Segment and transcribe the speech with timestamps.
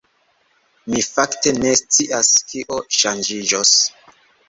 [0.93, 3.79] Mi fakte ne scias kio ŝanĝiĝos.